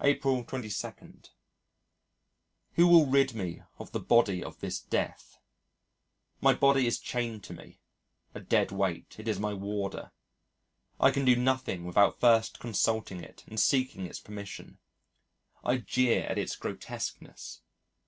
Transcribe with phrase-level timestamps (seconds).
[0.00, 1.02] April 22.
[2.74, 5.36] Who will rid me of the body of this death?
[6.40, 7.80] My body is chained to me
[8.36, 9.16] a dead weight.
[9.18, 10.12] It is my warder.
[11.00, 14.78] I can do nothing without first consulting it and seeking its permission.
[15.64, 17.60] I jeer at its grotesqueness.